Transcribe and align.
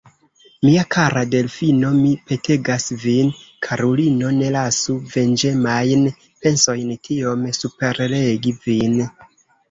Mia 0.67 0.83
kara 0.93 1.21
Delfino, 1.33 1.89
mi 1.97 2.13
petegas 2.29 2.87
vin, 3.03 3.27
karulino, 3.67 4.31
ne 4.37 4.47
lasu 4.55 4.95
venĝemajn 5.11 6.07
pensojn 6.47 6.89
tiom 7.09 7.45
superregi 7.59 8.55
vin. 8.65 8.97